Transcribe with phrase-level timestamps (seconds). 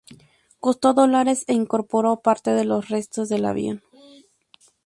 [0.59, 3.83] Costó dólares e incorporó parte de los restos del avión.